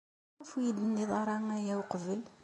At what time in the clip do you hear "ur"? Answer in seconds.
0.57-0.61